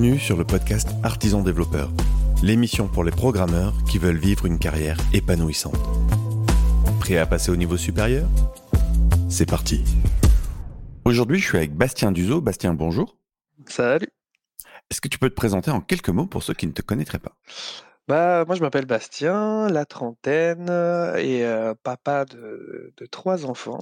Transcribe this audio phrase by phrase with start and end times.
[0.00, 1.90] Bienvenue sur le podcast Artisan Développeur,
[2.40, 5.74] l'émission pour les programmeurs qui veulent vivre une carrière épanouissante.
[7.00, 8.28] Prêt à passer au niveau supérieur?
[9.28, 9.82] C'est parti.
[11.04, 12.40] Aujourd'hui, je suis avec Bastien Duzo.
[12.40, 13.16] Bastien, bonjour.
[13.66, 14.06] Salut.
[14.88, 17.18] Est-ce que tu peux te présenter en quelques mots pour ceux qui ne te connaîtraient
[17.18, 17.32] pas?
[18.06, 20.68] Bah, moi, je m'appelle Bastien, la trentaine,
[21.18, 23.80] et euh, papa de, de trois enfants.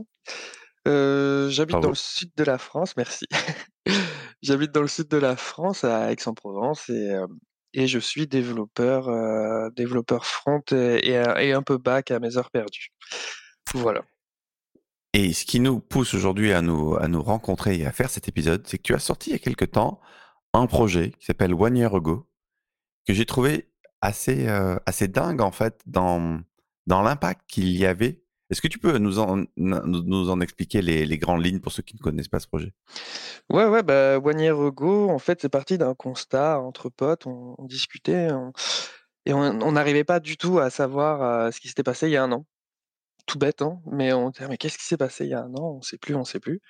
[0.87, 3.27] Euh, j'habite dans le sud de la France, merci.
[4.43, 7.27] J'habite dans le sud de la France, à Aix-en-Provence, et, euh,
[7.73, 12.21] et je suis développeur, euh, développeur front et, et un et un peu back à
[12.21, 12.91] mes heures perdues.
[13.75, 14.05] Voilà.
[15.13, 18.29] Et ce qui nous pousse aujourd'hui à nous, à nous rencontrer et à faire cet
[18.29, 20.01] épisode, c'est que tu as sorti il y a quelque temps
[20.53, 22.29] un projet qui s'appelle One Year Ago,
[23.07, 24.47] que j'ai trouvé assez,
[24.87, 26.41] assez dingue en fait dans,
[26.87, 28.26] dans l'impact qu'il y avait.
[28.49, 31.83] Est-ce que tu peux nous en, nous en expliquer les, les grandes lignes pour ceux
[31.83, 32.73] qui ne connaissent pas ce projet?
[33.51, 38.29] Ouais, ouais, bah, One en fait, c'est parti d'un constat entre potes, on, discutait,
[39.25, 42.17] et on n'arrivait pas du tout à savoir euh, ce qui s'était passé il y
[42.17, 42.47] a un an.
[43.27, 45.53] Tout bête, hein, mais on disait, mais qu'est-ce qui s'est passé il y a un
[45.55, 45.79] an?
[45.79, 46.61] On sait plus, on sait plus.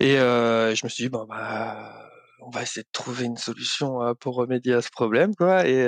[0.00, 4.02] Et euh, je me suis dit, bon, bah, on va essayer de trouver une solution
[4.02, 5.68] euh, pour remédier à ce problème, quoi.
[5.68, 5.78] Et,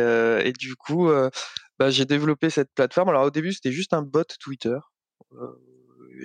[0.45, 1.11] et du coup,
[1.81, 3.09] bah, j'ai développé cette plateforme.
[3.09, 4.79] Alors au début, c'était juste un bot Twitter.
[5.33, 5.61] Euh,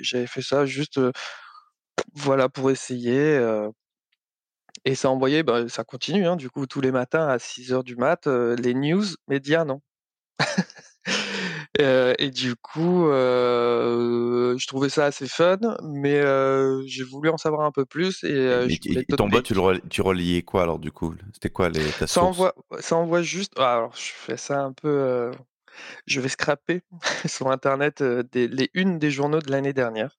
[0.01, 1.11] j'avais fait ça juste, euh,
[2.13, 3.19] voilà, pour essayer.
[3.19, 3.69] euh,
[4.83, 7.95] et ça envoyait, bah, ça continue, hein, du coup, tous les matins à 6h du
[7.95, 9.81] mat, euh, les news médias, non?
[11.79, 16.21] Heu et du coup, je trouvais ça assez fun, mais
[16.87, 20.41] j'ai voulu en savoir un peu plus et mais je et ton bot, tu reliais
[20.41, 21.13] quoi alors du coup?
[21.33, 24.73] C'était quoi les, ta ça envoie ça envoie juste ah alors je fais ça un
[24.73, 25.31] peu,
[26.07, 26.81] je vais scraper
[27.25, 28.01] sur internet,
[28.33, 30.17] les unes des journaux de l'année dernière.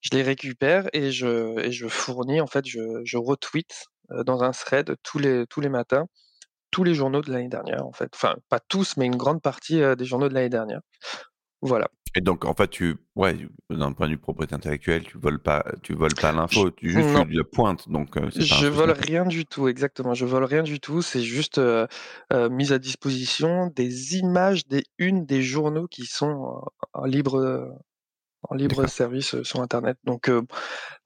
[0.00, 3.86] Je les récupère et je fournis en fait, je je retweet,
[4.26, 6.06] dans un thread tous les tous les matins,
[6.70, 8.10] tous les journaux de l'année dernière en fait.
[8.14, 10.80] Enfin, pas tous, mais une grande partie, des journaux de l'année dernière.
[11.62, 11.88] Voilà.
[12.14, 13.36] Et donc en fait, tu, ouais,
[13.70, 17.08] d'un point de vue propriété intellectuelle, tu voles pas, tu voles pas l'info, tu juste
[17.08, 17.24] non.
[17.24, 20.14] tu la pointe, donc euh, Je vole rien du tout, exactement.
[20.14, 21.02] Je vole rien du tout.
[21.02, 21.86] C'est juste euh,
[22.32, 26.62] euh, mise à disposition des images des unes des journaux qui sont
[26.94, 27.04] en
[28.42, 29.98] en libre, service euh, sur Internet.
[30.04, 30.42] Donc, euh,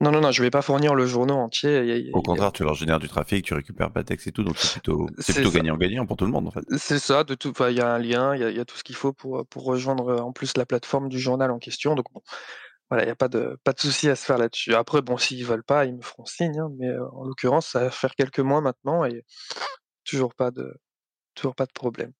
[0.01, 2.11] non, non, non, je vais pas fournir le journal entier.
[2.13, 4.57] Au contraire, tu leur génères du trafic, tu récupères pas de texte et tout, donc
[4.57, 5.49] c'est plutôt, ça.
[5.51, 6.63] gagnant-gagnant pour tout le monde en fait.
[6.77, 7.49] C'est ça, de tout.
[7.49, 8.95] Enfin, il y a un lien, il y a, il y a tout ce qu'il
[8.95, 11.95] faut pour, euh, pour rejoindre euh, en plus la plateforme du journal en question.
[11.95, 12.21] Donc, bon,
[12.89, 14.75] voilà, il n'y a pas de, pas de souci à se faire là-dessus.
[14.75, 16.59] Après, bon, s'ils veulent pas, ils me feront signe.
[16.59, 19.23] hein, mais euh, en l'occurrence, ça va faire quelques mois maintenant et
[20.05, 20.75] toujours pas de,
[21.35, 22.11] toujours pas de problème.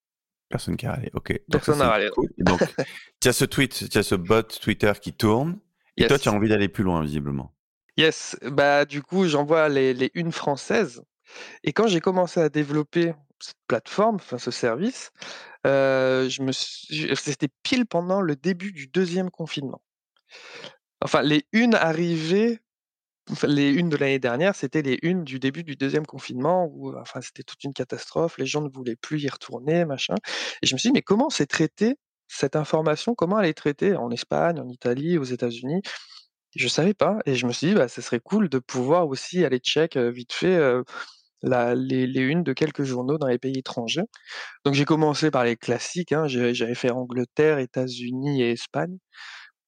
[0.53, 1.09] Personne qui a râlé.
[1.13, 2.09] Ok, Personne n'a râlé.
[2.13, 2.29] cool.
[2.37, 2.61] Donc,
[3.19, 5.57] tu as ce tweet, tu as ce bot Twitter qui tourne,
[5.97, 6.37] et toi tu as Yes.
[6.37, 7.55] envie d'aller plus loin visiblement.
[7.97, 8.37] Yes.
[8.43, 11.01] Bah, du coup, j'envoie les, les unes françaises.
[11.63, 15.09] Et quand j'ai commencé à développer cette plateforme, enfin ce service,
[15.65, 17.09] euh, je me suis...
[17.15, 19.81] c'était pile pendant le début du deuxième confinement.
[21.01, 22.59] Enfin, les unes arrivaient,
[23.47, 27.21] les unes de l'année dernière, c'était les unes du début du deuxième confinement où, enfin,
[27.21, 28.37] c'était toute une catastrophe.
[28.37, 30.15] Les gens ne voulaient plus y retourner, machin.
[30.61, 31.95] Et je me suis dit, mais comment c'est traité
[32.27, 33.15] cette information?
[33.15, 33.95] Comment elle est traitée?
[33.95, 35.81] En Espagne, en Italie, aux États-Unis?
[36.55, 39.43] Je savais pas et je me suis dit: «Bah, ce serait cool de pouvoir aussi
[39.45, 40.83] aller check, heu, vite fait, heu,
[41.43, 44.03] la les les unes de quelques journaux dans les pays étrangers».
[44.65, 48.97] Donc j'ai commencé par les classiques, hein, j'avais fait Angleterre, États-Unis et Espagne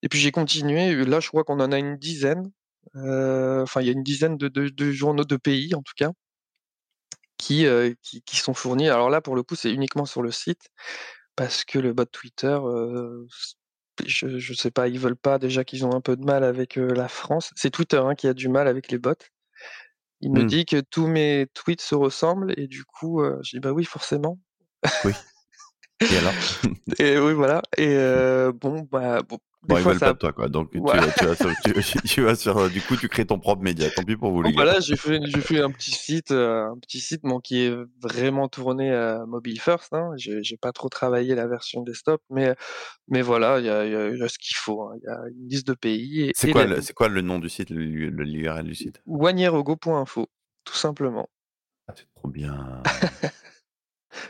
[0.03, 2.51] et puis j'ai continué, là je crois qu'on en a une dizaine,
[2.95, 6.11] enfin il y a une dizaine de de de journaux de pays en tout cas
[7.37, 8.89] qui, heu, qui qui sont fournis.
[8.89, 10.69] Alors là pour le coup, c'est uniquement sur le site
[11.35, 13.55] parce que le bot Twitter, heu, s
[14.05, 16.75] je je sais pas, ils veulent pas déjà qu'ils ont un peu de mal avec,
[16.77, 17.51] la France.
[17.55, 19.13] C'est Twitter, hein, qui a du mal avec les bots.
[20.21, 23.59] Il me Hmm, dit que tous mes tweets se ressemblent et du coup, je dis:
[23.61, 24.39] «Bah oui, forcément»
[25.03, 25.13] oui.
[26.09, 26.35] Et alors?
[26.99, 30.31] Et oui, voilà et heu, bon, bah, bon, Bon, ils fois veulent pas de toi
[30.31, 30.99] quoi, donc tu voilà.
[30.99, 31.73] vas, tu vas sur, tu,
[32.05, 33.89] tu vas sur, euh, du coup tu crées ton propre média.
[33.89, 34.65] Tant pis pour vous les bah, gars.
[34.65, 37.73] là, j'ai fait j'ai fait un petit site, heu, un petit site, bon, qui est
[37.99, 40.11] vraiment tourné, heu, mobile first, hein.
[40.17, 42.55] J'ai j'ai pas trop travaillé la version desktop, mais
[43.09, 44.95] mais voilà, il y a y y ce qu'il faut, hein.
[45.01, 47.07] Il y a une liste de pays et C'est et quoi la le, c'est quoi
[47.09, 49.01] le nom du site, l'URL du site?
[49.07, 50.27] Wanyerogo.info,
[50.63, 51.27] tout simplement,
[51.87, 52.83] Ah, C'est trop bien.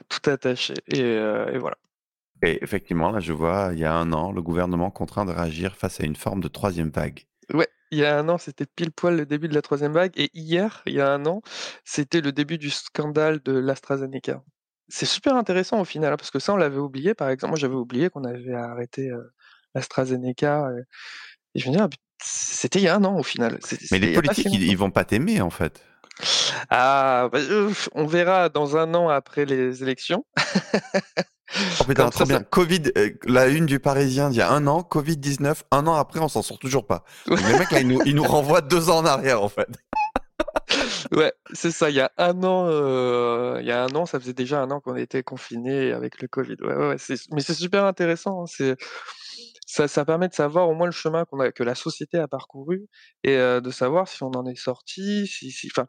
[0.09, 1.77] Tout attaché et heu et voilà.
[2.41, 5.75] Et effectivement, là je vois, il y a un an, le gouvernement contraint de réagir
[5.75, 7.25] face à une forme de troisième vague.
[7.53, 10.11] Ouais, il y a un an, c'était pile poil le début de la troisième vague
[10.15, 11.41] et hier, il y a un an,
[11.83, 14.43] c'était le début du scandale de l'AstraZeneca.
[14.87, 17.13] C'est super intéressant au final, hein, parce que ça, on l'avait oublié.
[17.15, 19.31] Par exemple, moi, j'avais oublié qu'on avait arrêté, heu,
[19.73, 20.83] l'AstraZeneca, heu
[21.55, 21.89] et je me dis: «Ah
[22.23, 23.59] c'était il y a un an au final,
[23.91, 24.71] Mais les politiques, ils, longtemps».
[24.71, 25.81] ils vont pas t'aimer en fait.
[26.69, 30.25] Ah, bah, heu, on verra dans 1 an après les élections.
[31.79, 32.43] Oh putain, trop ça, ça bien.
[32.43, 36.19] Covid, heu, la une du Parisien d'il y a 1 an, Covid-19, 1 an après,
[36.19, 37.05] on s'en sort toujours pas.
[37.27, 39.67] Donc les mecs là, ils nous ils nous renvoient 2 ans en arrière, en fait.
[41.11, 44.19] Ouais, c'est ça, il y a 1 an, heu, il y a 1 an, ça
[44.19, 46.57] faisait déjà 1 an qu'on était confinés avec le Covid.
[46.61, 48.75] Ouais, ouais, ouais, c'est mais c'est super intéressant, hein, c'est
[49.75, 52.27] ça ça permet de savoir au moins le chemin qu'on a que la société a
[52.27, 52.87] parcouru
[53.23, 55.87] et de savoir si on en est sorti, si si enfin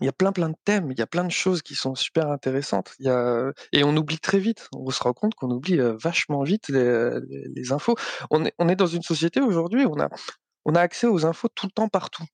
[0.00, 1.94] il y a plein, plein de thèmes, il y a plein de choses qui sont
[1.96, 2.94] super intéressantes.
[3.00, 4.68] Il y a et on oublie très vite.
[4.74, 7.96] On se rend compte qu'on oublie, vachement vite les les les infos.
[8.30, 10.08] On est on est dans une société aujourd'hui où on a
[10.66, 12.24] on a accès aux infos tout le temps, partout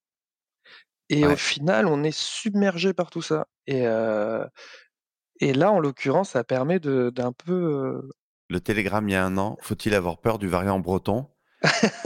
[1.10, 3.86] et au final, on est submergés par tout ça et
[5.40, 8.02] et là, en l'occurrence, ça permet d'un peu,
[8.54, 11.26] Le télégramme il y a 1 an, faut-il avoir peur du variant breton?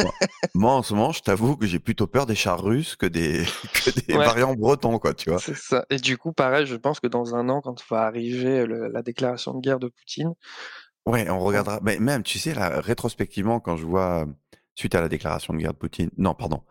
[0.03, 0.15] Moi
[0.55, 3.45] moi, en ce moment, je t'avoue que j'ai plutôt peur des chars russes que des
[3.85, 4.25] que des Ouais.
[4.25, 5.39] variants bretons, quoi, tu vois?
[5.41, 8.65] C'est ça et du coup, pareil, je pense que dans 1 an, quand va arriver
[8.65, 10.33] le la déclaration de guerre de Poutine
[11.05, 14.27] Ouais, on regardera mais même, tu sais, là, rétrospectivement, quand je vois,
[14.75, 16.63] suite à la déclaration de guerre de Poutine non, pardon,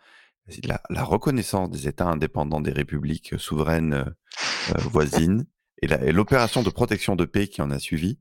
[0.63, 4.05] la la reconnaissance des États indépendants des républiques souveraines, heu
[4.75, 5.45] heu, voisines
[5.83, 8.19] et l'opération de protection de paix qui en a suivi,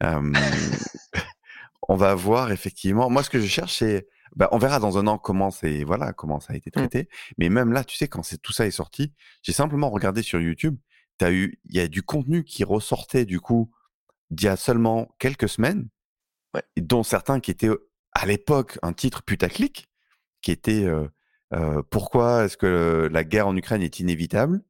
[1.88, 4.06] on va voir effectivement moi, ce que je cherche, c'est
[4.36, 6.72] bah, on verra dans 1 an comment c'est voilà, comment ça a été Mmh.
[6.72, 7.08] traité.
[7.38, 9.12] Mais même là, tu sais, quand c'est tout ça est sorti,
[9.42, 10.76] j'ai simplement regardé sur YouTube,
[11.18, 13.70] tu as eu il y a du contenu qui ressortait, du coup,
[14.30, 15.88] d'il y a seulement quelques semaines
[16.54, 16.62] Ouais.
[16.78, 17.70] dont certains qui étaient,
[18.12, 19.88] à l'époque, un titre putaclic,
[20.42, 20.86] qui était,
[21.90, 24.62] «Pourquoi est-ce que la guerre en Ukraine est inévitable?»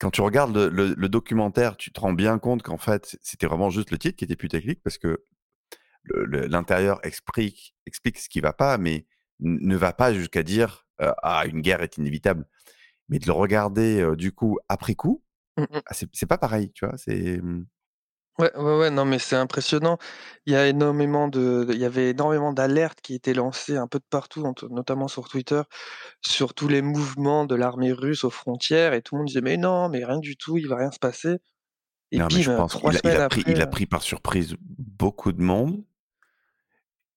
[0.00, 3.46] Quand tu regardes le le le documentaire, tu te rends bien compte qu'en fait, c'était
[3.46, 5.24] vraiment juste le titre qui était putaclic parce que
[6.06, 9.06] l'intérieur exprique explique ce qui va pas, mais
[9.40, 12.46] ne va pas jusqu'à dire, heu: «Ah, une guerre est inévitable».
[13.10, 15.24] Mais de le regarder, heu, du coup, après coup,
[15.56, 15.82] Mmh mh.
[15.86, 16.98] ah, c'est pas pareil, tu vois?
[16.98, 17.66] C'est, mmh
[18.38, 19.98] Ouais, ouais, ouais, non, mais c'est impressionnant.
[20.46, 23.98] Il y a énormément de il y avait énormément d'alertes qui étaient lancées un peu
[23.98, 25.62] de partout, ent notamment sur Twitter,
[26.24, 29.56] sur tous les mouvements de l'armée russe aux frontières et tout le monde disait: «Mais
[29.58, 31.38] non, mais rien du tout, il va rien se passer»
[32.12, 33.60] et Non, mais je bim, pense 3 qu'il a il semaines a pris après, il
[33.60, 35.84] a pris par surprise beaucoup de monde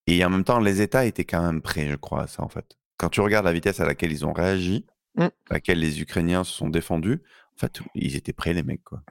[0.08, 2.50] et en même temps, les États étaient quand même prêts, je crois, à ça, en
[2.50, 2.78] fait.
[2.98, 4.86] Quand tu regardes la vitesse à laquelle ils ont réagi,
[5.16, 5.32] Mmh.
[5.50, 7.24] à laquelle les Ukrainiens se sont défendus,
[7.56, 9.04] en fait, ils étaient prêts, les mecs, quoi.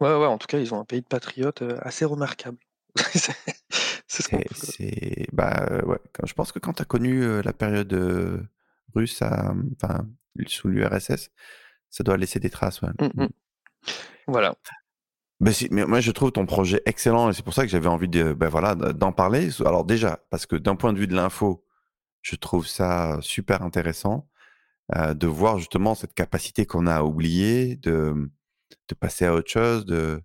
[0.00, 2.58] Ouais, ouais, en tout cas, ils ont un pays de patriotes, assez remarquable.
[4.10, 7.92] C'est ce qu'on peut bah, ouais, je pense que quand tu as connu, la période,
[8.94, 10.06] russe à, mmh, enfin,
[10.46, 11.30] sous l'URSS,
[11.90, 12.90] ça doit laisser des traces, ouais.
[13.00, 13.24] Mmh Mmh.
[13.24, 13.28] mh.
[14.26, 14.54] Voilà.
[15.40, 17.86] Bah, si, mais moi, je trouve ton projet excellent et c'est pour ça que j'avais
[17.86, 19.48] envie de, bah, voilà, de d'en parler.
[19.60, 21.64] Alors déjà, parce que d'un point de vue de l'info,
[22.22, 24.28] je trouve ça super intéressant,
[24.96, 28.30] de voir justement cette capacité qu'on a à oublier, de,
[28.88, 30.22] de passer à autre chose, de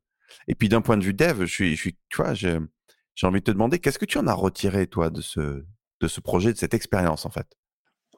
[0.48, 2.60] et puis d'un point de vue dev, je suis je suis tu vois, j'ai
[3.24, 5.66] envie de te demander, qu'est-ce que tu en as retiré, toi, de ce
[6.02, 7.48] de ce projet, de cette expérience, en fait?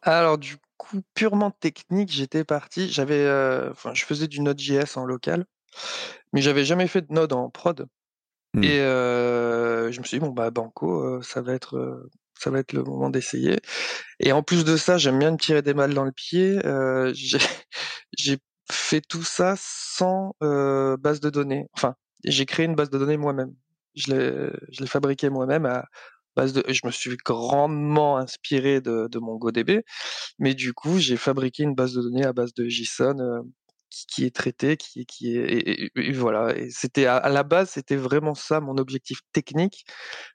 [0.02, 3.26] Alors du coup, purement technique, j'étais parti j'avais,
[3.72, 5.46] enfin, je faisais du Node.js en local,
[6.34, 7.88] mais j'avais jamais fait de Node en prod
[8.54, 8.62] Mmh.
[8.64, 12.60] et heu, je me suis dit: «Bon, bah, banco, heu, ça va être, ça va
[12.60, 13.60] être le moment d'essayer»
[14.22, 16.60] et en plus de ça, j'aime bien me tirer des balles dans le pied,
[17.14, 17.40] j'ai
[18.72, 21.68] fait tout ça sans, base de données.
[21.74, 23.54] Enfin, j'ai créé une base de données moi-même.
[23.96, 24.14] Je
[24.80, 25.68] l'ai fabriquée moi-même
[26.44, 29.84] de je me suis grandement inspiré de de MongoDB,
[30.40, 33.46] mais du coup, j'ai fabriqué une base de données à base de JSON,
[33.90, 38.60] qui est traitée, qui qui est et voilà c'était à la base, c'était vraiment ça
[38.60, 39.86] mon objectif technique,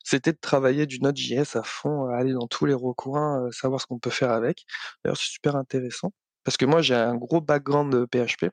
[0.05, 3.99] c'était de travailler du Node.js à fond, aller dans tous les recoins, savoir ce qu'on
[3.99, 4.65] peut faire avec.
[5.05, 6.13] D'ailleurs, c'est super intéressant
[6.51, 8.51] parce que moi, j'ai un gros background, heu, PHP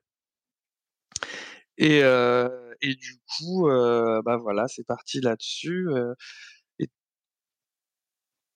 [1.77, 2.49] et heu
[2.81, 5.87] et du coup, heu, bah, voilà, c'est parti là-dessus,
[6.79, 6.87] et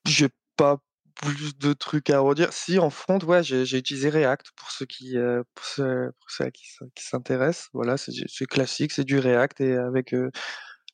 [0.05, 0.77] j'ai pas
[1.15, 2.53] plus de trucs à redire.
[2.53, 5.15] Si, en front, ouais, j'ai utilisé React pour ceux qui,
[5.55, 6.49] pour ceux
[6.95, 7.69] qui s'intéressent.
[7.73, 10.31] Voilà, c'est classique, c'est du React et avec, heu,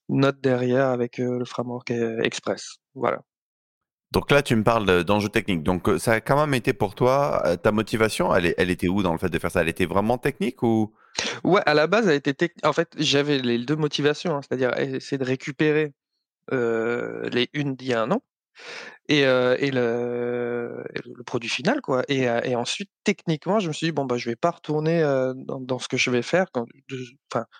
[0.10, 2.78] Node derrière avec, le framework, Express.
[2.96, 3.22] Voilà.
[4.12, 5.64] Donc là, tu me parles de d'enjeux techniques.
[5.64, 9.04] Donc, heu, ça a quand même été pour toi, heu, ta motivation, elle était où
[9.04, 9.62] dans le fait de faire ça?
[9.62, 10.94] Elle était vraiment technique ou?
[11.44, 14.72] Ouais, à la base, elle était tech en fait, j'avais les 2 motivations, hein, c'est-à-dire
[14.78, 15.94] e essayer de récupérer,
[16.54, 18.22] heu, les unes d'il y a 1 an
[19.10, 19.24] et
[19.72, 20.84] le
[21.26, 24.52] produit final, quoi et ensuite, techniquement, je me suis dit: «Bon, bah, je vais pas
[24.52, 25.02] retourner,
[25.46, 26.48] dans ce que je vais faire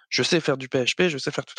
[0.10, 1.56] je sais faire du PHP, je sais faire tout.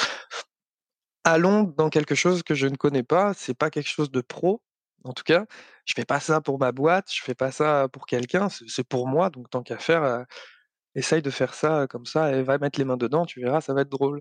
[1.25, 4.61] Allons dans quelque chose que je ne connais pas, c'est pas quelque chose de pro
[5.05, 5.47] En tout cas,
[5.87, 8.85] je fais pas ça pour ma boîte, je fais pas ça pour quelqu'un, c'est c'est
[8.87, 10.25] pour moi, donc tant qu'à faire,
[10.95, 13.75] essaye de faire ça, comme ça et va mettre les mains dedans, tu verras, ça
[13.75, 14.21] va être drôle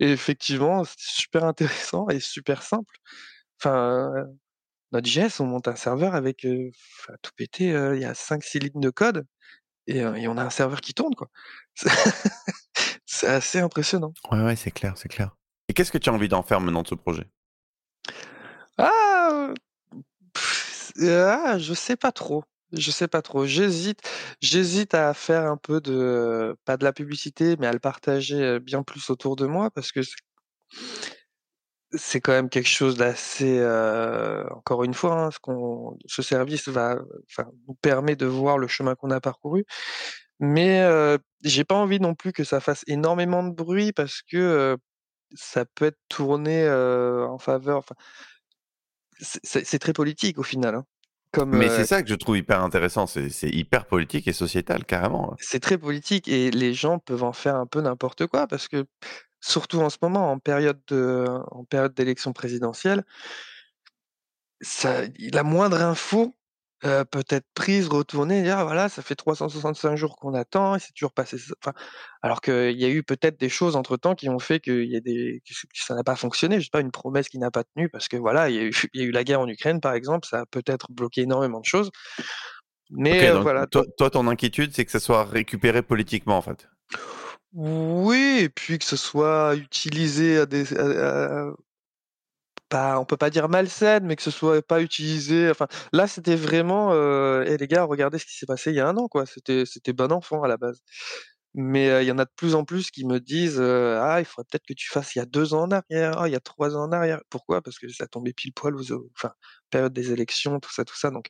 [0.00, 2.96] et effectivement, c'était super intéressant et super simple.
[3.60, 4.26] Enfin, heu,
[4.92, 6.44] Node.js, on monte un serveur avec,
[7.22, 7.32] tout
[7.74, 9.26] heu, il y a 5-6 lignes de code
[9.88, 11.28] et et on a un serveur qui tourne, quoi.
[11.76, 11.90] C'est
[13.06, 14.14] c'est assez impressionnant.
[14.30, 15.36] Ouais, ouais, c'est clair, c'est clair
[15.70, 17.28] et qu'est-ce que tu as envie d'en faire maintenant de ce projet?
[18.76, 19.17] Ah,
[21.00, 23.44] ah, je sais pas trop, je sais pas trop.
[23.46, 24.00] J'hésite
[24.40, 28.82] j'hésite à faire un peu de pas de la publicité, mais à le partager, bien
[28.82, 30.00] plus autour de moi parce que
[31.92, 33.62] c'est quand même quelque chose d'assez,
[34.50, 36.98] encore une fois, hein, ce qu'on ce service va
[37.30, 39.64] enfin, nous permet de voir le chemin qu'on a parcouru,
[40.40, 44.76] mais heu, j'ai pas envie non plus que ça fasse énormément de bruit parce que,
[45.36, 47.84] ça peut être tourné, en faveur
[49.20, 50.84] c'est c'est c'est très politique au final, hein,
[51.32, 54.32] comme, Mais c'est heu ça que je trouve hyper intéressant, c'est c'est hyper politique et
[54.32, 55.36] sociétal carrément, ouais.
[55.40, 58.86] c'est très politique et les gens peuvent en faire un peu n'importe quoi parce que,
[59.40, 63.04] surtout en ce moment, en période de en période d'élection présidentielle
[64.60, 66.34] ça la moindre info,
[66.84, 70.76] heu, peut être prise, retournée et dire: «Ah voilà, ça fait 365 jours qu'on attend,
[70.76, 71.72] il s'est toujours passé ça» enfin,
[72.22, 74.96] alors qu'il y a eu peut-être des choses entre temps qui ont fait qu'il y
[74.96, 76.58] a des que ça n'a pas fonctionné.
[76.60, 78.62] Je sais pas, une promesse qui n'a pas tenu parce que voilà, il y a
[78.64, 81.22] eu il y a eu la guerre en Ukraine par exemple, ça a peut-être bloqué
[81.22, 81.90] énormément de choses.
[82.90, 86.68] Mais voilà toi ton inquiétude, c'est que ça soit récupéré politiquement, en fait?
[87.54, 91.52] Oui et puis que ce soit utilisé à des à à
[92.68, 96.36] pas on peut pas dire malsaine, mais que ce soit pas utilisé enfin, là, c'était
[96.36, 99.08] vraiment, heu: «Eh les gars, regardez ce qui s'est passé il y a 1 an,
[99.08, 99.26] quoi».
[99.26, 100.80] C'était c'était bon enfant à la base.
[101.54, 104.20] Mais heu, il y en a de plus en plus qui me disent, heu: «Ah,
[104.20, 106.32] il faudrait peut-être que tu fasses il y a 2 ans en arrière, ah, il
[106.32, 107.20] y a 3 ans en arrière».
[107.30, 107.62] Pourquoi?
[107.62, 109.32] Parce que ça tombait pile poil aux au enfin,
[109.70, 111.28] période des élections, tout ça, tout ça, donc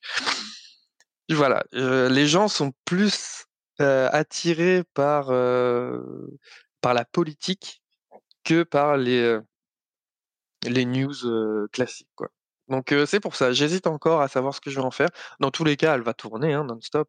[1.30, 3.45] voilà, heu, les gens sont plus,
[3.78, 5.26] attirés par,
[6.80, 7.83] par la politique
[8.45, 9.38] que par les,
[10.67, 11.15] les news,
[11.73, 12.29] classiques, quoi.
[12.69, 15.09] Donc c'est pour ça, j'hésite encore à savoir ce que je vais en faire.
[15.41, 17.09] Dans tous les cas, elle va tourner, hein, non-stop,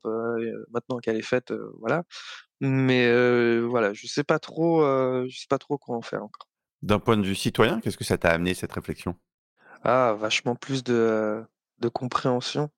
[0.71, 2.03] maintenant qu'elle est faite, voilà.
[2.61, 4.81] Mais voilà, je sais pas trop,
[5.27, 6.47] je sais pas trop quoi en faire encore.
[6.81, 9.15] D'un point de vue citoyen, qu'est-ce que ça t'a amené cette réflexion?
[9.83, 11.43] Ah, vachement plus de,
[11.79, 12.69] de compréhension.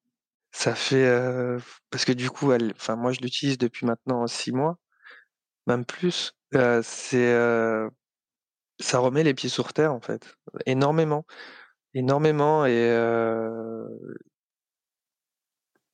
[0.51, 1.08] Ça fait,
[1.92, 4.78] parce que du coup, elle enfin moi, je l'utilise depuis maintenant 6 mois,
[5.68, 6.34] même plus.
[6.82, 7.34] C'est,
[8.82, 11.26] ça remet les pieds sur terre, en fait, énormément,
[11.96, 12.90] énormément et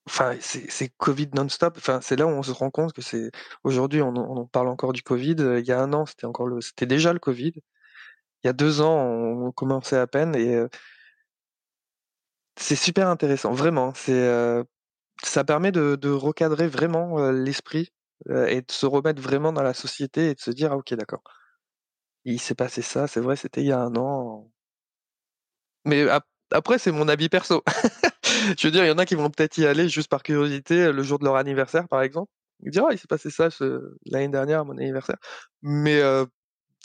[0.05, 1.75] Enfin, c'est covid non-stop.
[1.77, 3.29] Enfin, c'est là où on se rend compte que c'est
[3.63, 6.85] aujourd'hui, on parle encore du covid, il y a 1 an, c'était encore le c'était
[6.85, 7.51] déjà le covid.
[8.43, 10.57] Il y a 2 ans, on commençait à peine et
[12.59, 13.93] c'est super intéressant, vraiment.
[13.95, 14.63] C'est,
[15.23, 17.91] ça permet de recadrer vraiment, l'esprit,
[18.49, 21.23] et de se remettre vraiment dans la société et de se dire: «Ah OK, d'accord.
[22.29, 24.51] Il s'est passé ça, c'est vrai, c'était il y a 1 an».
[25.85, 27.61] Mais ap après, c'est mon avis perso.
[28.57, 30.91] Je veux dire, il y en a qui vont peut-être y aller juste par curiosité,
[30.93, 32.31] le jour de leur anniversaire, par exemple.
[32.63, 35.17] Ils disent: «Ah, il s'est passé ça ce l'année dernière à mon anniversaire».
[35.61, 36.01] Mais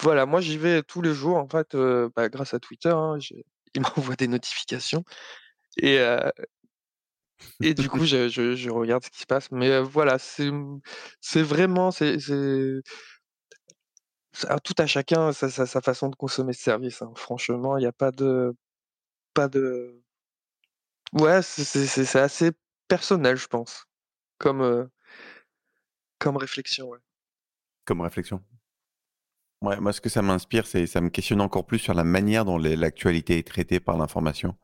[0.02, 1.76] voilà, moi, j'y vais tous les jours, en fait,
[2.16, 3.34] bah, grâce à Twitter, hein, je
[3.74, 5.04] ils m'envoient des notifications
[5.78, 5.98] et
[7.60, 9.50] et du coup, je je je regarde ce qui se passe.
[9.50, 10.50] Mais voilà, c'est,
[11.42, 12.18] vraiment c'est
[14.48, 17.12] à tout à chacun sa sa sa façon de consommer ce service, hein.
[17.16, 18.54] Franchement, il y a pas de
[19.34, 20.02] pas de
[21.12, 22.52] Ouais, c'est assez
[22.88, 23.84] personnel, je pense,
[24.38, 24.90] comme, heu
[26.20, 26.98] comme réflexion, ouais.
[27.86, 28.42] Comme réflexion?
[29.62, 32.44] Ouais, moi, ce que ça m'inspire, c'est ça me questionne encore plus sur la manière
[32.44, 34.56] dont l'actualité est traitée par l'information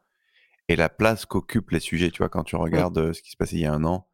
[0.68, 2.30] et la place qu'occupent les sujets, tu vois?
[2.30, 4.06] Quand tu regardes, heu, ce qui se passait il y a 1 an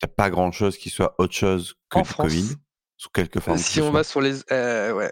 [0.00, 2.56] tu as pas grand chose qui soit autre chose que En covid,
[3.00, 5.10] sous quelque forme si on va sur les ouais,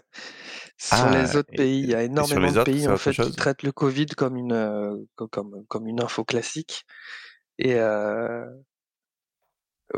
[0.77, 3.31] sur les Ah autres pays, il y a énormément de autres, pays, en fait, qui
[3.31, 6.85] traitent le covid comme une, comme comme une info classique
[7.57, 7.79] et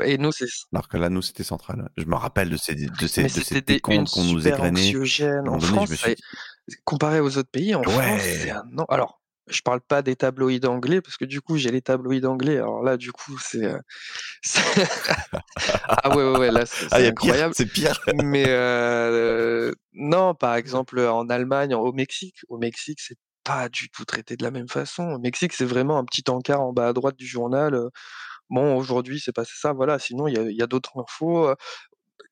[0.01, 1.89] et nous, c'est Alors que là, nous, c'était central, ouais.
[1.97, 4.23] Je me rappelle de ces de ces Mais de ces c'était des unes décomptes qu'on
[4.23, 4.95] nous égrenait.
[5.49, 6.15] En France, dit
[6.85, 8.51] comparé aux autres pays, en France, c'est ouais!
[8.51, 9.20] un en alors,
[9.51, 12.57] je parle pas des tabloïds anglais parce que, du coup, j'ai les tabloïds anglais.
[12.57, 13.71] Alors là, du coup, c'est,
[14.43, 14.61] c'est
[15.87, 17.53] ah ouais, ouais, ouais, là, c'est Ah, c'est incroyable.
[17.53, 17.99] c'est pire.
[18.13, 24.05] Mais heu, non, par exemple, en Allemagne, au Mexique au Mexique, c'est pas du tout
[24.05, 25.03] traité de la même façon.
[25.13, 27.89] Au Mexique, c'est vraiment un petit encart en bas à droite du journal, heu:
[28.49, 29.99] «Bon, aujourd'hui, il s'est passé ça», voilà.
[29.99, 31.53] Sinon, il y a il y a d'autres infos,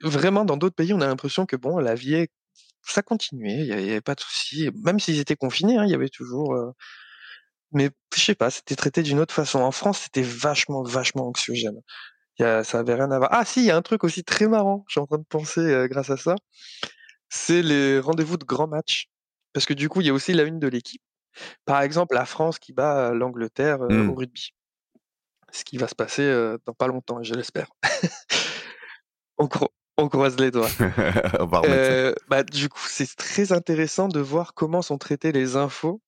[0.04, 2.30] vraiment, dans d'autres pays, on a l'impression que, bon, la vie est
[2.84, 4.70] ça continuait, il y avait pas de souci.
[4.84, 6.56] Même s'ils étaient confinés, hein, il y avait toujours,
[7.72, 9.60] Mais je sais pas, c'était traité d'une autre façon.
[9.60, 11.82] En France, c'était vachement, vachement anxiogène.
[12.40, 13.30] Y a ça avait rien à voir.
[13.34, 15.26] Ah si, il y a un truc aussi très marrant, je suis en train de
[15.30, 16.36] penser, heu, grâce à ça,
[17.30, 19.08] c'est les rendez-vous de grands matchs.
[19.54, 21.02] Parce que du coup, il y a aussi la une de l'équipe.
[21.66, 24.16] Par exemple, la France qui bat, heu, l'Angleterre, au Mmh.
[24.16, 24.52] rugby.
[25.52, 26.24] Ce qui va se passer,
[26.66, 27.70] dans pas longtemps, je l'espère.
[29.38, 30.72] On cro on croise les doigts.
[31.40, 31.62] On va
[32.30, 36.02] bah, du coup, c'est très intéressant de voir comment sont traitées les infos,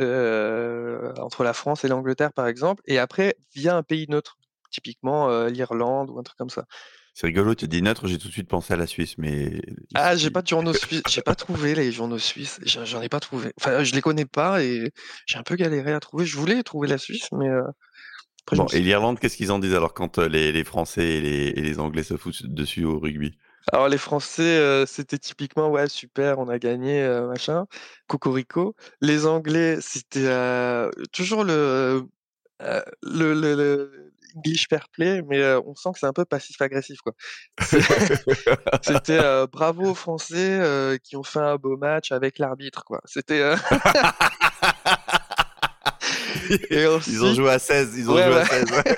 [0.00, 4.38] heu, entre la France et l'Angleterre, par exemple, et après via un pays neutre.
[4.70, 6.64] Typiquement, heu, l'Irlande ou un truc comme ça.
[7.12, 9.60] C'est rigolo, tu dis neutre, j'ai tout de suite pensé à la Suisse, mais
[9.94, 13.20] Ah, j'ai pas de journaux suisses, j'ai pas trouvé les journaux suisses, j'en ai pas
[13.20, 13.52] trouvé.
[13.60, 14.92] Enfin, je les connais pas et
[15.26, 16.24] j'ai un peu galéré à trouver.
[16.24, 19.74] Je voulais trouver la Suisse, mais après je bon et l'Irlande, qu'est-ce qu'ils en disent
[19.74, 23.36] alors quand, les les Français et les et les Anglais se foutent dessus au rugby?
[23.72, 27.66] Alors les Français, heu, c'était typiquement: «Ouais, super, on a gagné, heu, machin,
[28.06, 28.74] cocorico».
[29.00, 32.04] Les Anglais, c'était, heu, toujours le,
[32.62, 34.12] heu, le le le
[35.26, 37.12] mais on sent que c'est un peu passif-agressif, quoi.
[38.82, 39.20] C'était,
[39.52, 43.00] «Bravo aux Français, qui ont fait un beau match avec l'arbitre», quoi.
[43.06, 43.54] C'était,
[47.06, 48.96] Ils ont joué à 16, ils ont ouais, joué à ouais 16, ouais.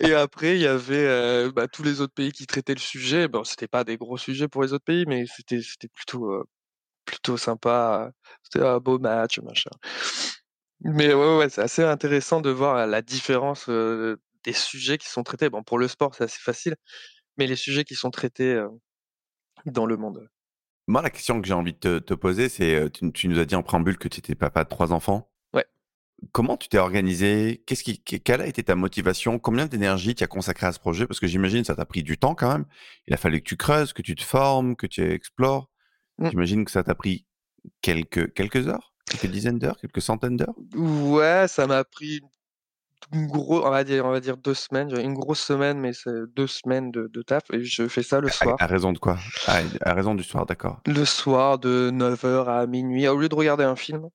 [0.00, 3.28] et après il y avait, heu, bah, tous les autres pays qui traitaient le sujet.
[3.28, 6.44] Bon, c'était pas des gros sujets pour les autres pays, mais c'était c'était plutôt, heu,
[7.04, 8.10] plutôt sympa,
[8.42, 9.70] c'était un beau match, machin.
[10.80, 15.50] Mais ouais, c'est assez intéressant de voir la différence, heu, des sujets qui sont traités.
[15.50, 16.76] Bon, pour le sport, c'est assez facile,
[17.36, 18.62] mais les sujets qui sont traités,
[19.66, 20.28] dans le monde.
[20.86, 23.44] Moi, la question que j'ai envie de te te poser, c'est, tu tu nous as
[23.44, 25.30] dit en préambule que tu étais papa de 3 enfants.
[26.32, 27.62] Comment tu t'es organisé?
[27.66, 29.38] Qu'est-ce qui que quelle a été ta motivation?
[29.38, 31.06] Combien d'énergie tu as consacré à ce projet?
[31.06, 32.64] Parce que j'imagine ça t'a pris du temps quand même.
[33.06, 35.70] Il a fallu que tu creuses, que tu te formes, que tu explores.
[36.18, 36.30] Mmh.
[36.30, 37.24] J'imagine que ça t'a pris
[37.82, 38.92] quelques quelques heures?
[39.08, 39.78] Quelques dizaines d'heures?
[39.80, 40.56] Quelques centaines d'heures?
[40.74, 42.20] Ouais, ça m'a pris
[43.12, 46.26] une gros on va dire on va dire 2 semaines, une grosse semaine, mais c'est
[46.34, 48.56] 2 semaines de de taf et je fais ça le À à soir.
[48.58, 49.18] raison de quoi?
[49.46, 50.80] Ah, à raison du soir, d'accord.
[50.84, 54.08] Le soir de 9:00 à minuit, au lieu de regarder un film.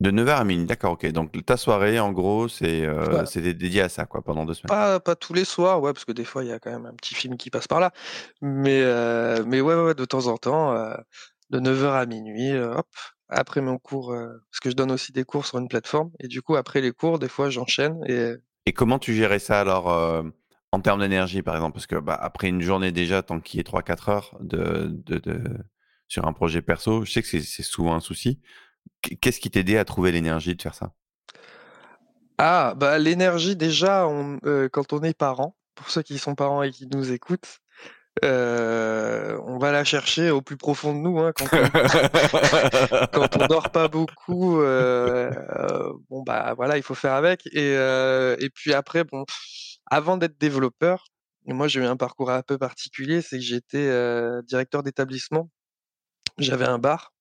[0.00, 1.06] De 9:00 à 12:00, d'accord, OK.
[1.12, 2.86] Donc ta soirée, en gros, c'est,
[3.26, 4.72] c'était dédié à ça, quoi, pendant 2 semaines?
[4.72, 6.86] pas pas tous les soirs, ouais, parce que des fois, il y a quand même
[6.86, 7.92] un petit film qui passe par là.
[8.40, 10.96] Mais heu, mais ouais, ouais, ouais, de temps en temps, heu,
[11.50, 12.88] de 9:00 à minuit, hop,
[13.28, 14.08] après mon cours,
[14.50, 16.92] parce que je donne aussi des cours sur une plateforme et du coup, après les
[16.92, 18.34] cours, des fois, j'enchaîne et
[18.66, 19.86] Et comment tu gérais ça alors,
[20.72, 21.74] en termes d'énergie, par exemple?
[21.74, 25.18] Parce que, bah, après une journée déjà, tant qu'il y ait 3-4 heures de de
[25.18, 25.42] de
[26.08, 28.40] sur un projet perso, je sais que c'est c'est souvent un souci.
[29.02, 30.94] Qu'est qu'est-ce qui t'aidait à trouver l'énergie de faire ça?
[32.38, 36.62] ah, bah, l'énergie déjà, on heu, quand on est parent, pour ceux qui sont parents
[36.62, 37.60] et qui nous écoutent,
[38.24, 41.68] heu, on va la chercher au plus profond de nous, hein, quand on
[43.12, 45.30] Quand on dort pas beaucoup, heu,
[46.10, 49.24] bon, bah, voilà, il faut faire avec et et puis après, bon,
[49.90, 51.06] avant d'être développeur,
[51.46, 53.90] moi, j'ai eu un parcours un peu particulier, c'est que j'étais,
[54.44, 55.50] directeur d'établissement.
[56.38, 57.13] J'avais un bar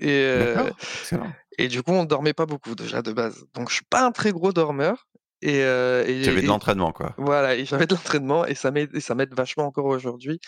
[0.00, 1.36] et excellent.
[1.58, 3.44] et du coup, on dormait pas beaucoup déjà de base.
[3.54, 5.08] Donc je suis pas un très gros dormeur
[5.42, 7.18] et heu Tu avais de et et l'entraînement, quoi.
[7.18, 10.40] voilà et j'avais de l'entraînement et ça m'aide et ça m'aide vachement encore aujourd'hui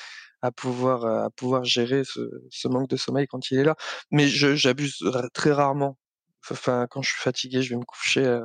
[0.43, 3.77] à pouvoir, heu, à pouvoir gérer ce ce manque de sommeil quand il est là.
[4.13, 4.99] Mais j'abuse
[5.35, 5.99] très rarement.
[6.51, 8.43] Enfin, quand je suis fatigué, je vais me coucher, heu,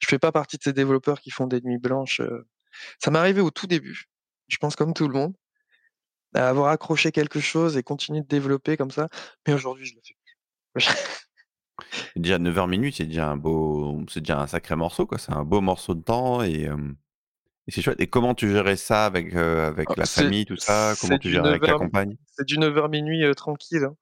[0.00, 2.46] je fais pas partie de ces développeurs qui font des nuits blanches, heu.
[3.02, 4.06] Ça m'est arrivé au tout début,
[4.48, 5.34] je pense comme tout le monde,
[6.34, 9.08] à avoir accroché quelque chose et continuer de développer comme ça,
[9.46, 10.14] mais aujourd'hui je le fais
[12.16, 15.18] Déjà 9:00-12:00, c'est déjà un beau c'est déjà un sacré morceau, quoi.
[15.18, 16.68] C'est un beau morceau de temps et
[17.68, 20.96] et c'est chouette et comment tu gérais ça avec, avec la C'est famille, tout ça?
[21.00, 22.16] Comment tu gères avec ta 9:00 compagne?
[22.26, 23.96] c'est du 9:00-00:00, heu, tranquille, hein.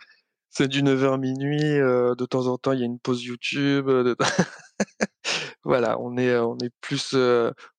[0.50, 4.16] C'est du 9:00-00:00, heu, de temps en temps, il y a une pause YouTube, de
[5.64, 7.16] voilà, on est, on est plus,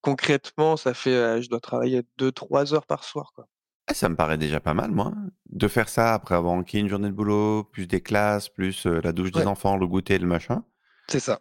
[0.02, 3.48] concrètement, ça fait, je dois travailler 2-3 heures par soir, quoi.
[3.88, 5.14] Ah, ça me paraît déjà pas mal, moi,
[5.50, 9.14] de faire ça après avoir enquillé une journée de boulot, plus des classes, plus, la
[9.14, 10.64] douche des Ouais, enfants, le goûter, le machin.
[11.08, 11.40] c'est ça.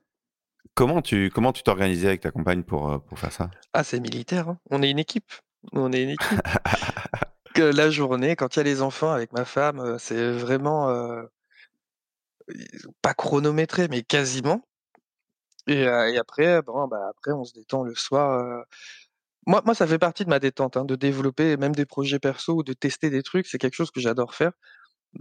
[0.75, 3.51] Comment tu comment tu t'organisais avec ta compagne pour, pour faire ça?
[3.73, 4.59] Ah, c'est militaire, hein.
[4.71, 5.33] On est une équipe.
[5.73, 6.41] On est une équipe.
[7.55, 10.91] Que la journée, quand il y a les enfants avec ma femme, c'est vraiment,
[13.03, 14.63] pas chronométré, mais quasiment
[15.69, 15.85] et
[16.17, 18.65] après, bon, bah, après on se détend le soir,
[19.65, 22.63] moi ça fait partie de ma détente, hein, de développer même des projets perso ou
[22.65, 24.53] de tester des trucs, c'est quelque chose que j'adore faire.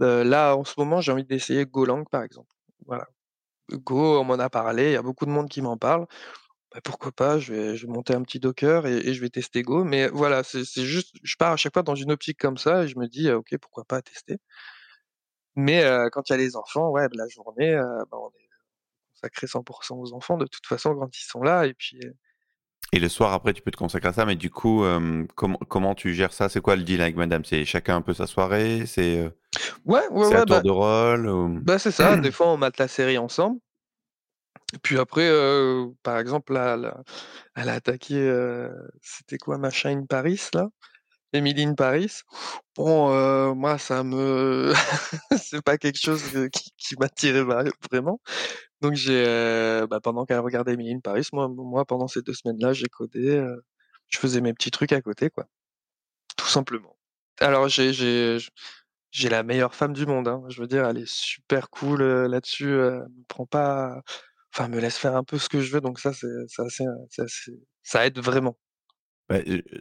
[0.02, 2.50] Heu, là, en ce moment, j'ai envie d'essayer Golang, par exemple.
[2.86, 3.06] Voilà.
[3.72, 6.06] Go, on m'en a parlé, il y a beaucoup de monde qui m'en parle.
[6.74, 9.84] Bah, pourquoi pas, je vais monter un petit Docker et je vais tester Go.
[9.84, 12.88] Mais voilà, c'est juste je pars à chaque fois dans une optique comme ça et
[12.88, 14.38] je me dis: «Heu, OK, pourquoi pas tester?»
[15.56, 17.74] mais heu, quand il y a les enfants, ouais, la journée,
[18.10, 18.48] bah, on est
[19.14, 22.00] consacrer 100% aux enfants de toute façon quand ils sont là et puis,
[22.92, 25.58] Et le soir après tu peux te consacrer à ça, mais du coup, hem, comment
[25.68, 26.48] comment tu gères ça?
[26.48, 27.44] C'est quoi le deal avec madame?
[27.44, 28.86] C'est chacun un peu sa soirée?
[28.86, 29.32] C'est, heu,
[29.84, 31.60] Ouais, ouais, ouais, tour bah de rôle ou?
[31.62, 33.60] bah, c'est ça, des fois on mate la série ensemble.
[34.82, 37.02] Puis après, heu, par exemple là, elle a
[37.56, 38.70] elle a attaqué, heu,
[39.02, 39.58] c'était quoi?
[39.58, 40.68] Machin in Paris là?
[41.34, 42.22] Emily in Paris.
[42.76, 44.74] Bon, moi ça me
[45.38, 46.22] c'est pas quelque chose,
[46.52, 48.20] qui qui m'attirait vra vraiment.
[48.82, 52.34] Donc j'ai, heu, bah, pendant qu'elle regardait Emily in Paris, moi moi pendant ces 2
[52.34, 53.62] semaines-là, j'ai codé, heu,
[54.08, 55.46] je faisais mes petits trucs à côté quoi,
[56.36, 56.96] tout simplement.
[57.40, 57.92] Alors j'ai
[59.12, 62.28] j'ai la meilleure femme du monde, hein, je veux dire, elle est super cool, heu,
[62.28, 64.02] là-dessus, elle me prend pas
[64.54, 66.28] enfin me laisse faire un peu ce que je veux, donc ça c'est
[66.62, 67.52] assez
[67.84, 68.58] ça aide vraiment.
[69.28, 69.38] Bah,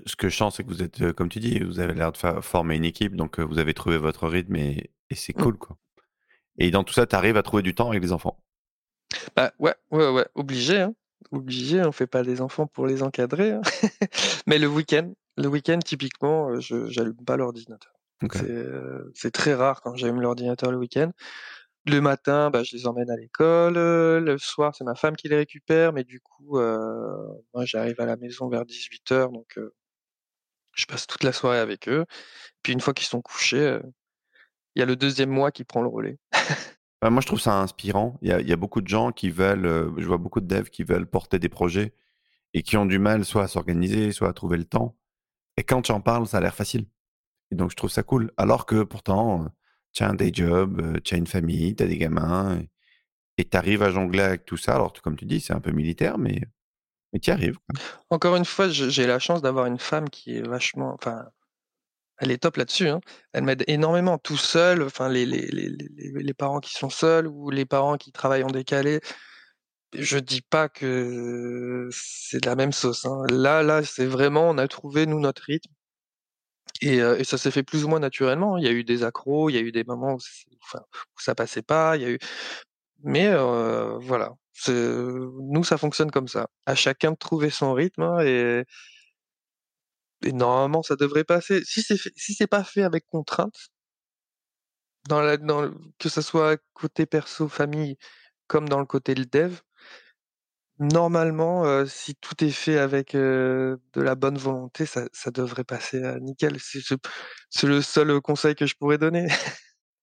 [0.08, 2.18] ce que je sens, c'est que vous êtes, comme tu dis, vous avez l'air de
[2.42, 5.52] former une équipe, donc vous avez trouvé votre rythme et et c'est Mmh.
[5.52, 5.78] cool, quoi.
[6.60, 8.44] Et dans tout ça, tu arrives à trouver du temps avec les enfants?
[9.36, 10.94] Bah, ouais, ouais, ouais, obligé, hein,
[11.32, 13.62] obligé, on fait pas des enfants pour les encadrer, hein.
[14.48, 17.92] Mais le week-end le week-end typiquement, je j'allume pas l'ordinateur.
[19.14, 21.12] C'est, très rare quand j'allume l'ordinateur le week-end.
[21.86, 25.36] Le matin, bah, je les emmène à l'école, le soir, c'est ma femme qui les
[25.36, 29.60] récupère, mais du coup, moi j'arrive à la maison vers 18:00 donc
[30.76, 32.06] je passe toute la soirée avec eux.
[32.64, 33.80] Puis une fois qu'ils sont couchés,
[34.76, 36.18] il y a le 2e moi qui prend le relais.
[37.06, 38.18] Bah, moi, je trouve ça inspirant.
[38.24, 40.84] Il y a beaucoup de gens qui veulent, heu, je vois beaucoup de devs qui
[40.84, 41.94] veulent porter des projets
[42.56, 44.98] et qui ont du mal soit à s'organiser, soit à trouver le temps.
[45.56, 46.88] Et quand tu en parles, ça a l'air facile.
[47.52, 48.32] Et donc je trouve ça cool.
[48.38, 49.50] Alors que pourtant, heu,
[49.94, 52.60] tu as un day job, heu, tu as une famille, tu des gamins
[53.38, 54.74] et tu arrives à jongler avec tout ça.
[54.74, 56.42] Alors comme tu dis, c'est un peu militaire, mais
[57.14, 57.60] mais tu y arrives.
[58.10, 60.98] Encore une fois, j'ai la chance d'avoir une femme qui est vachement
[62.20, 63.02] elle est top là-dessus, hein.
[63.34, 64.18] Elle m'aide énormément.
[64.18, 68.12] Tout seul, enfin les les les les parents qui sont seuls ou les parents qui
[68.12, 69.02] travaillent en décalé,
[69.94, 73.24] je dis pas que c'est de la même sauce, hein.
[73.32, 75.72] Là là, c'est vraiment on a trouvé nous notre rythme
[76.82, 78.58] et et ça s'est fait plus ou moins naturellement.
[78.58, 80.20] Il y a eu des accros, il y a eu des moments où
[80.64, 82.20] enfin, où ça passait pas, il y a eu
[83.04, 83.30] mais
[84.02, 84.34] voilà,
[84.70, 86.48] nous ça fonctionne comme ça.
[86.66, 88.64] À chacun de trouver son rythme, hein et
[90.26, 91.64] et normalement ça devrait passer.
[91.66, 93.70] Si c'est si c'est pas fait avec contrainte
[95.08, 97.98] dans la dans le que ça soit côté perso, famille,
[98.48, 99.60] comme dans le côté le dev
[100.80, 105.64] normalement, heu, si tout est fait avec, heu, de la bonne volonté, ça ça devrait
[105.64, 106.58] passer, heu, nickel.
[106.60, 109.28] C'est ce le seul, conseil que je pourrais donner.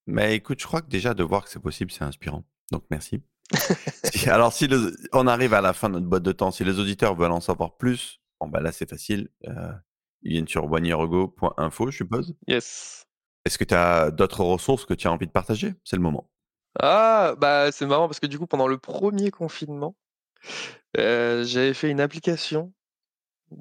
[0.07, 2.45] Mais écoute, je crois que déjà de voir que c'est possible, c'est inspirant.
[2.71, 3.23] Donc merci.
[4.27, 6.79] Alors si le on arrive à la fin de notre boîte de temps, si les
[6.79, 9.29] auditeurs veulent en savoir plus, bon bah là c'est facile,
[10.23, 12.35] ils viennent sur wanierego.info, je suppose?
[12.49, 13.05] Yes.
[13.45, 15.75] Est-ce que tu as d'autres ressources que tu as envie de partager?
[15.85, 16.29] C'est le moment.
[16.81, 17.35] Ah!
[17.39, 19.95] Bah, c'est marrant parce que du coup pendant le 1er confinement,
[20.99, 22.73] heu, j'avais fait une application,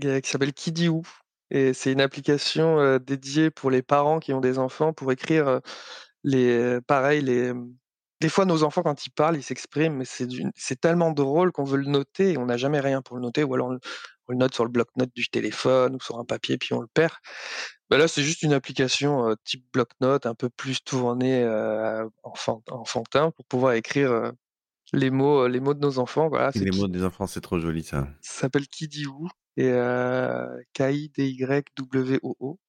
[0.02, 1.04] qui s'appelle Kidiou
[1.52, 5.47] et c'est une application, heu, dédiée pour les parents qui ont des enfants pour écrire,
[5.50, 5.62] heu,
[6.26, 7.54] les pareil les,
[8.21, 11.78] des fois nos enfants quand ils parlent, ils s'expriment, mais c'est tellement drôle qu'on veut
[11.80, 13.74] le noter et on n'a jamais rien pour le noter ou alors
[14.32, 16.88] on le note sur le bloc-notes du téléphone ou sur un papier puis on le
[16.88, 17.13] perd.
[17.89, 21.46] Bah, là, c'est juste une application, type bloc-notes un peu plus tournée,
[22.24, 24.32] enfant enfantin pour pouvoir écrire,
[24.94, 27.84] les mots, les mots de nos enfants, voilà, Les mots des enfants, c'est trop joli
[27.84, 28.08] ça.
[28.22, 32.60] ça s'appelle Kidiwoo et heu, K-I-D-Y-W-O-O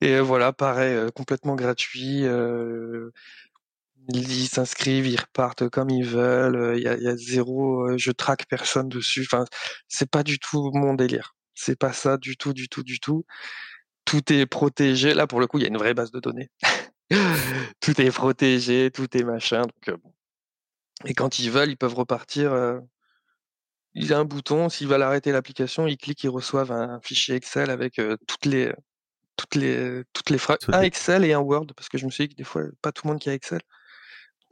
[0.00, 2.24] et heu, voilà pareil, complètement gratuit,
[4.08, 7.90] ils s'inscrivent, ils repartent comme ils veulent, heu, il y a il y a 0,
[7.90, 9.44] heu, je traque personne dessus, enfin,
[9.88, 11.34] c'est pas du tout mon délire.
[11.54, 13.24] C'est pas ça du tout, du tout, du tout.
[14.04, 15.14] Tout est protégé.
[15.14, 16.50] Là, pour le coup, il y a une vraie base de données.
[17.80, 20.14] Tout est protégé, tout est machin, donc bon
[21.04, 22.80] et quand ils veulent, ils peuvent repartir,
[23.94, 27.34] il y a un bouton, s'ils veulent arrêter l'application, ils cliquent, ils reçoivent un fichier
[27.34, 28.72] Excel avec, toutes les,
[29.36, 32.28] toutes les, toutes les phrases un Excel et un Word parce que je me suis
[32.28, 33.60] dit que des fois, pas tout le monde qui a Excel.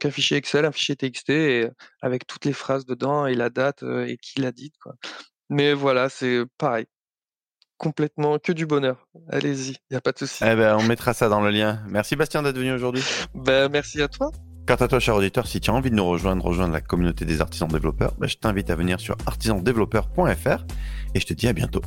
[0.01, 1.69] Donc un fichier Excel, un fichier TXT et
[2.01, 4.95] avec toutes les phrases dedans et la date, et qui l'a dite, quoi.
[5.49, 6.85] Mais voilà, c'est pareil,
[7.77, 9.07] complètement que du bonheur.
[9.29, 10.43] Allez-y, il y a pas de souci.
[10.43, 11.83] Eh beh, on mettra ça dans le lien.
[11.87, 13.03] Merci Bastien d'être venu aujourd'hui.
[13.35, 14.31] Bah, merci à toi.
[14.67, 17.25] Quant à toi, cher auditeur, si tu as envie de nous rejoindre, rejoindre la communauté
[17.25, 20.65] des artisans développeurs, bah, je t'invite à venir sur artisandéveloppeur.fr
[21.13, 21.81] et je te dis à bientôt.